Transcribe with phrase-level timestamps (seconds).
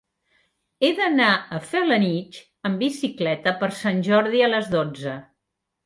[0.85, 5.21] He d'anar a Felanitx amb bicicleta per Sant Jordi a les dotze.